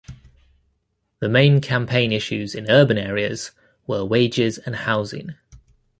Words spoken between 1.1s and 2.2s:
The main campaign